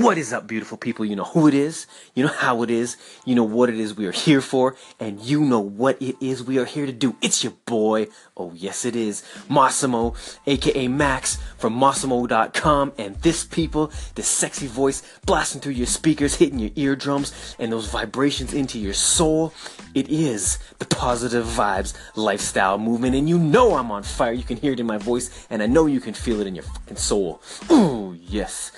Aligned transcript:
What 0.00 0.16
is 0.16 0.32
up, 0.32 0.46
beautiful 0.46 0.78
people? 0.78 1.04
You 1.04 1.14
know 1.14 1.24
who 1.24 1.46
it 1.46 1.52
is, 1.52 1.86
you 2.14 2.24
know 2.24 2.32
how 2.32 2.62
it 2.62 2.70
is, 2.70 2.96
you 3.26 3.34
know 3.34 3.44
what 3.44 3.68
it 3.68 3.78
is 3.78 3.94
we 3.94 4.06
are 4.06 4.12
here 4.12 4.40
for, 4.40 4.74
and 4.98 5.20
you 5.20 5.42
know 5.42 5.60
what 5.60 6.00
it 6.00 6.16
is 6.22 6.42
we 6.42 6.56
are 6.56 6.64
here 6.64 6.86
to 6.86 6.92
do. 6.92 7.16
It's 7.20 7.44
your 7.44 7.52
boy, 7.66 8.06
oh 8.34 8.54
yes 8.54 8.86
it 8.86 8.96
is, 8.96 9.22
Massimo, 9.50 10.14
aka 10.46 10.88
Max 10.88 11.36
from 11.58 11.78
Massimo.com, 11.78 12.94
and 12.96 13.16
this 13.16 13.44
people, 13.44 13.92
this 14.14 14.26
sexy 14.26 14.66
voice 14.66 15.02
blasting 15.26 15.60
through 15.60 15.74
your 15.74 15.86
speakers, 15.86 16.36
hitting 16.36 16.60
your 16.60 16.70
eardrums, 16.76 17.54
and 17.58 17.70
those 17.70 17.90
vibrations 17.90 18.54
into 18.54 18.78
your 18.78 18.94
soul. 18.94 19.52
It 19.94 20.08
is 20.08 20.58
the 20.78 20.86
positive 20.86 21.44
vibes 21.44 21.92
lifestyle 22.16 22.78
movement, 22.78 23.16
and 23.16 23.28
you 23.28 23.38
know 23.38 23.74
I'm 23.74 23.90
on 23.90 24.04
fire. 24.04 24.32
You 24.32 24.44
can 24.44 24.56
hear 24.56 24.72
it 24.72 24.80
in 24.80 24.86
my 24.86 24.96
voice, 24.96 25.46
and 25.50 25.62
I 25.62 25.66
know 25.66 25.84
you 25.84 26.00
can 26.00 26.14
feel 26.14 26.40
it 26.40 26.46
in 26.46 26.54
your 26.54 26.64
fucking 26.64 26.96
soul. 26.96 27.42
Ooh, 27.70 28.16
yes. 28.18 28.72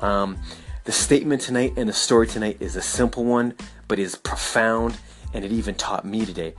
Um, 0.00 0.36
the 0.86 0.92
statement 0.92 1.42
tonight 1.42 1.74
and 1.76 1.88
the 1.88 1.92
story 1.92 2.28
tonight 2.28 2.58
is 2.60 2.76
a 2.76 2.80
simple 2.80 3.24
one, 3.24 3.54
but 3.88 3.98
is 3.98 4.14
profound, 4.14 4.96
and 5.34 5.44
it 5.44 5.50
even 5.50 5.74
taught 5.74 6.04
me 6.04 6.24
today. 6.24 6.54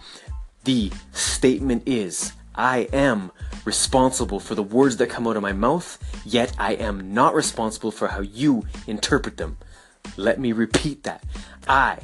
The 0.65 0.91
statement 1.13 1.83
is 1.85 2.33
I 2.53 2.89
am 2.91 3.31
responsible 3.63 4.41
for 4.41 4.53
the 4.53 4.63
words 4.63 4.97
that 4.97 5.09
come 5.09 5.27
out 5.27 5.37
of 5.37 5.41
my 5.41 5.53
mouth, 5.53 5.97
yet 6.25 6.53
I 6.59 6.73
am 6.73 7.13
not 7.13 7.35
responsible 7.35 7.89
for 7.89 8.09
how 8.09 8.19
you 8.19 8.65
interpret 8.85 9.37
them. 9.37 9.57
Let 10.17 10.41
me 10.41 10.51
repeat 10.51 11.03
that. 11.03 11.23
I 11.65 11.99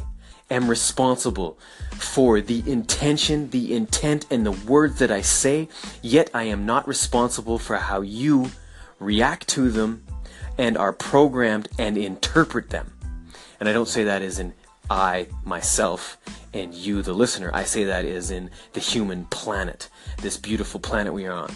am 0.49 0.69
responsible 0.69 1.59
for 1.91 2.39
the 2.39 2.63
intention, 2.65 3.49
the 3.49 3.75
intent, 3.75 4.27
and 4.31 4.45
the 4.45 4.51
words 4.51 4.99
that 4.99 5.11
I 5.11 5.19
say, 5.19 5.67
yet 6.01 6.29
I 6.33 6.43
am 6.43 6.65
not 6.65 6.87
responsible 6.87 7.59
for 7.59 7.75
how 7.75 7.99
you 7.99 8.51
react 8.97 9.49
to 9.49 9.69
them 9.69 10.05
and 10.57 10.77
are 10.77 10.93
programmed 10.93 11.69
and 11.79 11.97
interpret 11.97 12.69
them. 12.69 12.93
And 13.59 13.69
I 13.69 13.73
don't 13.73 13.87
say 13.87 14.03
that 14.03 14.21
as 14.21 14.39
in 14.39 14.53
I, 14.89 15.27
myself, 15.43 16.17
and 16.53 16.73
you, 16.73 17.01
the 17.01 17.13
listener. 17.13 17.49
I 17.53 17.63
say 17.63 17.85
that 17.85 18.05
as 18.05 18.29
in 18.31 18.49
the 18.73 18.79
human 18.79 19.25
planet, 19.25 19.89
this 20.21 20.37
beautiful 20.37 20.79
planet 20.79 21.13
we 21.13 21.25
are 21.25 21.49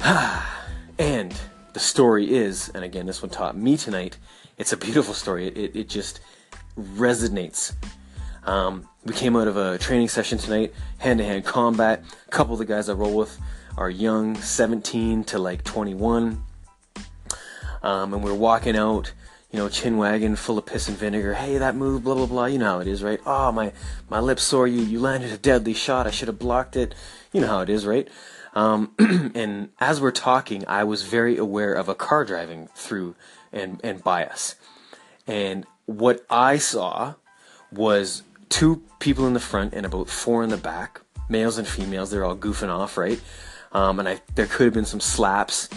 on. 0.00 0.42
and 0.98 1.34
the 1.72 1.80
story 1.80 2.32
is, 2.32 2.70
and 2.74 2.84
again, 2.84 3.06
this 3.06 3.22
one 3.22 3.30
taught 3.30 3.56
me 3.56 3.76
tonight, 3.76 4.18
it's 4.58 4.72
a 4.72 4.76
beautiful 4.76 5.14
story. 5.14 5.48
It, 5.48 5.56
it, 5.56 5.76
it 5.76 5.88
just 5.88 6.20
resonates. 6.78 7.74
Um, 8.44 8.88
we 9.04 9.14
came 9.14 9.36
out 9.36 9.48
of 9.48 9.56
a 9.56 9.78
training 9.78 10.08
session 10.08 10.38
tonight, 10.38 10.72
hand 10.98 11.18
to 11.18 11.24
hand 11.24 11.44
combat. 11.44 12.04
A 12.26 12.30
couple 12.30 12.52
of 12.52 12.58
the 12.58 12.64
guys 12.64 12.88
I 12.88 12.92
roll 12.92 13.16
with 13.16 13.38
are 13.76 13.90
young, 13.90 14.36
17 14.36 15.24
to 15.24 15.38
like 15.38 15.64
21 15.64 16.42
um, 17.84 18.14
and 18.14 18.24
we 18.24 18.30
are 18.30 18.34
walking 18.34 18.76
out, 18.76 19.12
you 19.52 19.58
know, 19.58 19.68
chin 19.68 19.98
wagging, 19.98 20.36
full 20.36 20.56
of 20.56 20.64
piss 20.64 20.88
and 20.88 20.96
vinegar. 20.96 21.34
Hey, 21.34 21.58
that 21.58 21.76
move, 21.76 22.02
blah 22.02 22.14
blah 22.14 22.24
blah. 22.24 22.46
You 22.46 22.58
know 22.58 22.72
how 22.76 22.78
it 22.80 22.88
is, 22.88 23.02
right? 23.02 23.20
Oh, 23.26 23.52
my 23.52 23.72
my 24.08 24.20
lips 24.20 24.42
sore. 24.42 24.66
You 24.66 24.80
you 24.80 24.98
landed 24.98 25.30
a 25.30 25.36
deadly 25.36 25.74
shot. 25.74 26.06
I 26.06 26.10
should 26.10 26.28
have 26.28 26.38
blocked 26.38 26.76
it. 26.76 26.94
You 27.30 27.42
know 27.42 27.48
how 27.48 27.60
it 27.60 27.68
is, 27.68 27.84
right? 27.84 28.08
Um, 28.54 28.92
and 29.34 29.68
as 29.80 30.00
we're 30.00 30.12
talking, 30.12 30.64
I 30.66 30.84
was 30.84 31.02
very 31.02 31.36
aware 31.36 31.74
of 31.74 31.90
a 31.90 31.94
car 31.94 32.24
driving 32.24 32.68
through 32.74 33.16
and 33.52 33.82
and 33.84 34.02
by 34.02 34.24
us, 34.24 34.56
and 35.26 35.66
what 35.84 36.24
I 36.30 36.56
saw 36.56 37.16
was 37.70 38.22
two 38.48 38.82
people 38.98 39.26
in 39.26 39.34
the 39.34 39.40
front 39.40 39.74
and 39.74 39.84
about 39.84 40.08
four 40.08 40.42
in 40.42 40.48
the 40.48 40.56
back, 40.56 41.02
males 41.28 41.58
and 41.58 41.68
females. 41.68 42.10
They're 42.10 42.24
all 42.24 42.36
goofing 42.36 42.70
off, 42.70 42.96
right? 42.96 43.20
Um, 43.72 43.98
and 43.98 44.08
I 44.08 44.22
there 44.36 44.46
could 44.46 44.64
have 44.64 44.74
been 44.74 44.86
some 44.86 45.00
slaps 45.00 45.68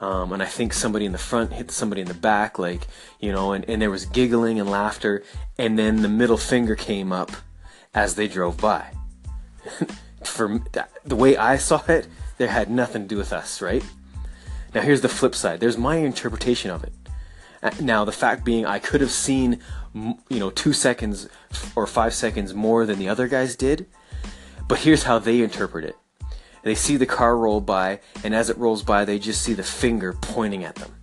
um, 0.00 0.32
and 0.32 0.42
I 0.42 0.46
think 0.46 0.72
somebody 0.72 1.04
in 1.04 1.12
the 1.12 1.18
front 1.18 1.52
hit 1.52 1.70
somebody 1.70 2.00
in 2.00 2.08
the 2.08 2.14
back, 2.14 2.58
like, 2.58 2.86
you 3.18 3.32
know, 3.32 3.52
and, 3.52 3.64
and 3.68 3.82
there 3.82 3.90
was 3.90 4.06
giggling 4.06 4.60
and 4.60 4.70
laughter, 4.70 5.24
and 5.58 5.78
then 5.78 6.02
the 6.02 6.08
middle 6.08 6.36
finger 6.36 6.76
came 6.76 7.12
up 7.12 7.32
as 7.94 8.14
they 8.14 8.28
drove 8.28 8.58
by. 8.58 8.92
For 10.24 10.60
the 11.04 11.16
way 11.16 11.36
I 11.36 11.56
saw 11.56 11.82
it, 11.88 12.06
there 12.38 12.48
had 12.48 12.70
nothing 12.70 13.02
to 13.02 13.08
do 13.08 13.16
with 13.16 13.32
us, 13.32 13.60
right? 13.60 13.84
Now, 14.74 14.82
here's 14.82 15.00
the 15.00 15.08
flip 15.08 15.34
side 15.34 15.60
there's 15.60 15.78
my 15.78 15.96
interpretation 15.96 16.70
of 16.70 16.84
it. 16.84 16.92
Uh, 17.60 17.70
now, 17.80 18.04
the 18.04 18.12
fact 18.12 18.44
being, 18.44 18.66
I 18.66 18.78
could 18.78 19.00
have 19.00 19.10
seen, 19.10 19.58
you 19.94 20.38
know, 20.38 20.50
two 20.50 20.72
seconds 20.72 21.28
or 21.74 21.88
five 21.88 22.14
seconds 22.14 22.54
more 22.54 22.86
than 22.86 23.00
the 23.00 23.08
other 23.08 23.26
guys 23.26 23.56
did, 23.56 23.86
but 24.68 24.78
here's 24.78 25.04
how 25.04 25.18
they 25.18 25.40
interpret 25.42 25.84
it 25.84 25.96
they 26.62 26.74
see 26.74 26.96
the 26.96 27.06
car 27.06 27.36
roll 27.36 27.60
by, 27.60 28.00
and 28.24 28.34
as 28.34 28.50
it 28.50 28.58
rolls 28.58 28.82
by, 28.82 29.04
they 29.04 29.18
just 29.18 29.42
see 29.42 29.54
the 29.54 29.62
finger 29.62 30.12
pointing 30.12 30.64
at 30.64 30.74
them. 30.76 30.94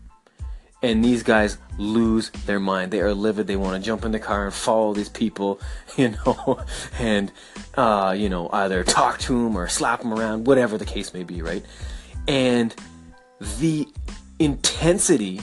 And 0.81 1.03
these 1.03 1.23
guys 1.23 1.57
lose 1.77 2.29
their 2.45 2.59
mind. 2.59 2.91
They 2.91 3.01
are 3.01 3.13
livid. 3.13 3.47
They 3.47 3.55
want 3.55 3.81
to 3.81 3.85
jump 3.85 4.05
in 4.05 4.11
the 4.11 4.19
car 4.19 4.45
and 4.45 4.53
follow 4.53 4.93
these 4.93 5.09
people, 5.09 5.59
you 5.97 6.09
know, 6.09 6.63
and, 6.99 7.31
uh, 7.75 8.15
you 8.17 8.29
know, 8.29 8.49
either 8.53 8.83
talk 8.83 9.19
to 9.19 9.33
them 9.33 9.57
or 9.57 9.67
slap 9.67 10.01
them 10.01 10.13
around, 10.13 10.45
whatever 10.45 10.77
the 10.77 10.85
case 10.85 11.13
may 11.13 11.23
be, 11.23 11.41
right? 11.41 11.65
And 12.27 12.75
the 13.59 13.87
intensity 14.39 15.41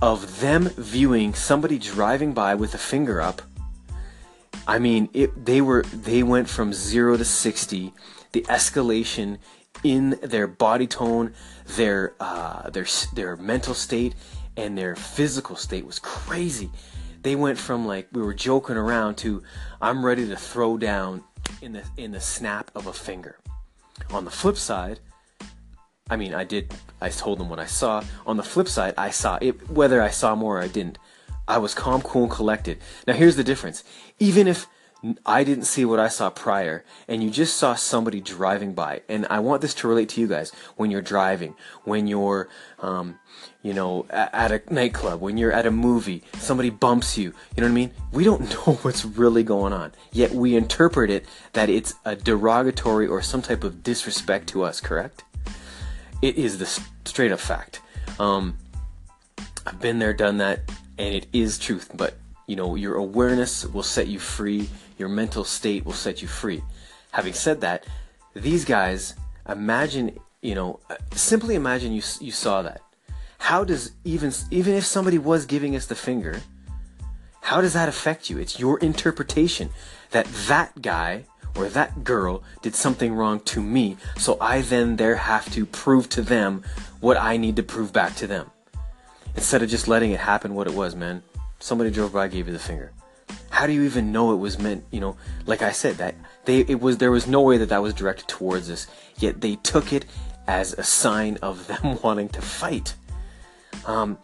of 0.00 0.40
them 0.40 0.68
viewing 0.76 1.34
somebody 1.34 1.78
driving 1.78 2.32
by 2.32 2.54
with 2.54 2.74
a 2.74 2.78
finger 2.78 3.20
up 3.20 3.42
I 4.68 4.78
mean, 4.78 5.08
it, 5.14 5.46
they 5.46 5.62
were 5.62 5.82
they 5.82 6.22
went 6.22 6.48
from 6.48 6.72
zero 6.72 7.16
to 7.16 7.24
sixty 7.24 7.94
the 8.32 8.42
escalation 8.42 9.38
in 9.82 10.18
their 10.22 10.46
body 10.46 10.86
tone, 10.86 11.32
their 11.66 12.14
uh, 12.20 12.68
their 12.70 12.86
their 13.14 13.36
mental 13.36 13.74
state, 13.74 14.14
and 14.56 14.76
their 14.76 14.94
physical 14.94 15.56
state 15.56 15.86
was 15.86 15.98
crazy. 15.98 16.70
They 17.22 17.34
went 17.34 17.58
from 17.58 17.86
like 17.86 18.08
we 18.12 18.22
were 18.22 18.34
joking 18.34 18.76
around 18.76 19.16
to 19.18 19.42
I'm 19.80 20.04
ready 20.04 20.28
to 20.28 20.36
throw 20.36 20.76
down 20.76 21.24
in 21.62 21.72
the 21.72 21.84
in 21.96 22.12
the 22.12 22.20
snap 22.20 22.70
of 22.74 22.86
a 22.86 22.92
finger. 22.92 23.38
On 24.10 24.26
the 24.26 24.30
flip 24.30 24.56
side, 24.56 25.00
I 26.10 26.16
mean, 26.16 26.34
I 26.34 26.44
did. 26.44 26.74
I 27.00 27.08
told 27.08 27.38
them 27.38 27.48
what 27.48 27.58
I 27.58 27.66
saw. 27.66 28.04
On 28.26 28.36
the 28.36 28.42
flip 28.42 28.68
side, 28.68 28.94
I 28.98 29.10
saw 29.10 29.38
it. 29.40 29.70
Whether 29.70 30.02
I 30.02 30.10
saw 30.10 30.34
more 30.34 30.58
or 30.58 30.62
I 30.62 30.68
didn't, 30.68 30.98
I 31.48 31.58
was 31.58 31.74
calm, 31.74 32.02
cool, 32.02 32.24
and 32.24 32.30
collected. 32.30 32.78
Now 33.06 33.14
here's 33.14 33.36
the 33.36 33.44
difference. 33.44 33.82
Even 34.18 34.46
if 34.46 34.66
I 35.24 35.44
didn't 35.44 35.64
see 35.64 35.84
what 35.84 36.00
I 36.00 36.08
saw 36.08 36.28
prior, 36.28 36.84
and 37.06 37.22
you 37.22 37.30
just 37.30 37.56
saw 37.56 37.74
somebody 37.74 38.20
driving 38.20 38.74
by. 38.74 39.02
And 39.08 39.26
I 39.30 39.38
want 39.38 39.62
this 39.62 39.74
to 39.74 39.88
relate 39.88 40.08
to 40.10 40.20
you 40.20 40.26
guys 40.26 40.50
when 40.76 40.90
you're 40.90 41.02
driving, 41.02 41.54
when 41.84 42.08
you're, 42.08 42.48
um, 42.80 43.20
you 43.62 43.72
know, 43.72 44.06
at, 44.10 44.50
a 44.50 44.60
nightclub, 44.68 45.20
when 45.20 45.36
you're 45.36 45.52
at 45.52 45.66
a 45.66 45.70
movie, 45.70 46.24
somebody 46.38 46.70
bumps 46.70 47.16
you. 47.16 47.32
You 47.56 47.60
know 47.60 47.66
what 47.68 47.72
I 47.72 47.74
mean? 47.74 47.92
We 48.12 48.24
don't 48.24 48.50
know 48.66 48.74
what's 48.82 49.04
really 49.04 49.44
going 49.44 49.72
on, 49.72 49.92
yet 50.12 50.32
we 50.32 50.56
interpret 50.56 51.10
it 51.10 51.26
that 51.52 51.68
it's 51.70 51.94
a 52.04 52.16
derogatory 52.16 53.06
or 53.06 53.22
some 53.22 53.40
type 53.40 53.62
of 53.62 53.84
disrespect 53.84 54.48
to 54.48 54.64
us. 54.64 54.80
Correct? 54.80 55.22
It 56.22 56.36
is 56.36 56.58
the 56.58 56.66
straight 57.04 57.30
up 57.30 57.38
fact. 57.38 57.80
Um, 58.18 58.58
I've 59.64 59.80
been 59.80 60.00
there, 60.00 60.12
done 60.12 60.38
that, 60.38 60.60
and 60.98 61.14
it 61.14 61.26
is 61.32 61.58
truth. 61.58 61.90
But 61.94 62.14
you 62.46 62.56
know, 62.56 62.74
your 62.74 62.94
awareness 62.94 63.64
will 63.66 63.82
set 63.82 64.08
you 64.08 64.18
free 64.18 64.68
your 64.98 65.08
mental 65.08 65.44
state 65.44 65.86
will 65.86 65.92
set 65.92 66.20
you 66.20 66.28
free. 66.28 66.62
Having 67.12 67.32
said 67.34 67.60
that, 67.62 67.86
these 68.34 68.64
guys, 68.64 69.14
imagine, 69.48 70.18
you 70.42 70.54
know, 70.54 70.80
uh, 70.90 70.96
simply 71.12 71.54
imagine 71.54 71.92
you 71.92 72.02
you 72.20 72.32
saw 72.32 72.62
that. 72.62 72.82
How 73.38 73.64
does 73.64 73.92
even 74.04 74.32
even 74.50 74.74
if 74.74 74.84
somebody 74.84 75.16
was 75.16 75.46
giving 75.46 75.74
us 75.76 75.86
the 75.86 75.94
finger, 75.94 76.42
how 77.40 77.60
does 77.60 77.72
that 77.72 77.88
affect 77.88 78.28
you? 78.28 78.38
It's 78.38 78.58
your 78.58 78.78
interpretation 78.80 79.70
that 80.10 80.26
that 80.48 80.82
guy 80.82 81.24
or 81.56 81.68
that 81.68 82.04
girl 82.04 82.42
did 82.60 82.74
something 82.74 83.14
wrong 83.14 83.40
to 83.40 83.62
me, 83.62 83.96
so 84.16 84.36
I 84.40 84.60
then 84.60 84.96
there 84.96 85.16
have 85.16 85.50
to 85.52 85.64
prove 85.64 86.08
to 86.10 86.22
them 86.22 86.62
what 87.00 87.16
I 87.16 87.36
need 87.36 87.56
to 87.56 87.62
prove 87.62 87.92
back 87.92 88.16
to 88.16 88.26
them. 88.26 88.50
Instead 89.38 89.62
of 89.62 89.70
just 89.70 89.86
letting 89.86 90.10
it 90.10 90.18
happen 90.18 90.56
what 90.56 90.66
it 90.66 90.74
was, 90.74 90.96
man. 90.96 91.22
Somebody 91.60 91.92
drove 91.92 92.12
by, 92.12 92.26
gave 92.26 92.48
you 92.48 92.52
the 92.52 92.58
finger. 92.58 92.90
How 93.50 93.68
do 93.68 93.72
you 93.72 93.84
even 93.84 94.10
know 94.10 94.32
it 94.32 94.38
was 94.38 94.58
meant 94.58 94.82
you 94.90 94.98
know? 94.98 95.16
Like 95.46 95.62
i 95.62 95.70
said 95.70 95.94
that 95.98 96.16
they 96.44 96.62
it 96.62 96.80
was 96.80 96.98
there 96.98 97.12
was 97.12 97.28
no 97.28 97.40
way 97.42 97.56
that 97.58 97.68
that 97.68 97.80
was 97.80 97.94
directed 97.94 98.26
towards 98.26 98.68
us 98.68 98.88
yet 99.18 99.40
they 99.40 99.54
took 99.54 99.92
it 99.92 100.06
as 100.48 100.72
a 100.72 100.82
sign 100.82 101.38
of 101.40 101.66
them 101.68 102.00
wanting 102.02 102.28
to 102.30 102.42
fight. 102.42 102.96
Um 103.86 104.18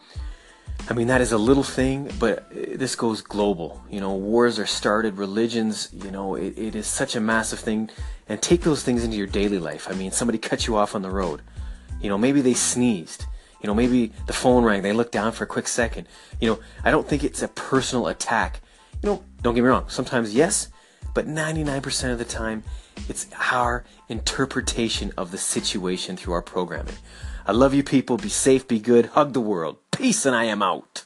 i 0.90 0.94
mean 0.94 1.06
that 1.06 1.20
is 1.20 1.30
a 1.30 1.38
little 1.38 1.62
thing 1.62 2.10
but 2.18 2.50
this 2.50 2.96
goes 2.96 3.22
global. 3.22 3.84
You 3.88 4.00
know 4.00 4.14
wars 4.14 4.58
are 4.58 4.66
started 4.66 5.16
religions 5.16 5.90
you 5.92 6.10
know 6.10 6.34
it, 6.34 6.58
it 6.58 6.74
is 6.74 6.88
such 6.88 7.14
a 7.14 7.20
massive 7.20 7.60
thing. 7.60 7.88
And 8.28 8.42
take 8.42 8.62
those 8.62 8.82
things 8.82 9.04
into 9.04 9.16
your 9.16 9.28
daily 9.28 9.60
life. 9.60 9.86
I 9.88 9.94
mean 9.94 10.10
somebody 10.10 10.38
cut 10.50 10.66
you 10.66 10.74
off 10.74 10.96
on 10.96 11.02
the 11.02 11.10
road. 11.10 11.40
You 12.00 12.08
know 12.08 12.18
maybe 12.18 12.40
they 12.40 12.54
sneezed 12.54 13.26
you 13.64 13.66
know 13.66 13.74
maybe 13.74 14.12
the 14.26 14.32
phone 14.34 14.62
rang 14.62 14.82
they 14.82 14.92
looked 14.92 15.12
down 15.12 15.32
for 15.32 15.44
a 15.44 15.46
quick 15.46 15.66
second 15.66 16.06
you 16.38 16.46
know 16.46 16.60
i 16.84 16.90
don't 16.90 17.08
think 17.08 17.24
it's 17.24 17.42
a 17.42 17.48
personal 17.48 18.06
attack 18.06 18.60
you 19.04 19.10
know, 19.10 19.22
don't 19.42 19.54
get 19.54 19.60
me 19.60 19.68
wrong, 19.68 19.84
sometimes 19.88 20.34
yes, 20.34 20.68
but 21.12 21.26
99% 21.26 22.10
of 22.10 22.18
the 22.18 22.24
time, 22.24 22.64
it's 23.06 23.26
our 23.52 23.84
interpretation 24.08 25.12
of 25.18 25.30
the 25.30 25.36
situation 25.36 26.16
through 26.16 26.32
our 26.32 26.40
programming. 26.40 26.94
I 27.46 27.52
love 27.52 27.74
you 27.74 27.82
people. 27.82 28.16
Be 28.16 28.30
safe, 28.30 28.66
be 28.66 28.78
good, 28.78 29.06
hug 29.06 29.34
the 29.34 29.42
world. 29.42 29.76
Peace, 29.90 30.24
and 30.24 30.34
I 30.34 30.44
am 30.44 30.62
out. 30.62 31.04